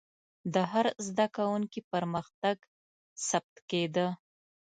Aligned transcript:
د 0.53 0.55
هر 0.71 0.85
زده 1.07 1.25
کوونکي 1.35 1.79
پرمختګ 1.91 2.55
ثبت 3.29 3.55
کېده. 3.69 4.07